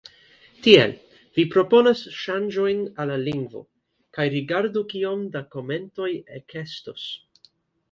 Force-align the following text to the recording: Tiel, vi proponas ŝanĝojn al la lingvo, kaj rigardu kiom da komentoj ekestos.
Tiel, 0.67 0.93
vi 1.39 1.43
proponas 1.55 2.01
ŝanĝojn 2.21 2.81
al 3.03 3.13
la 3.13 3.19
lingvo, 3.29 3.63
kaj 4.19 4.27
rigardu 4.37 4.85
kiom 4.95 5.23
da 5.39 5.45
komentoj 5.55 6.11
ekestos. 6.43 7.09